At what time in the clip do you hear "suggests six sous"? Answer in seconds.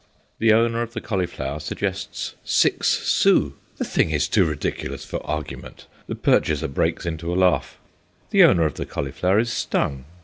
1.59-3.53